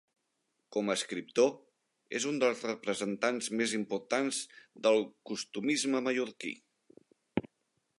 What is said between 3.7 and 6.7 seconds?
importants del costumisme mallorquí.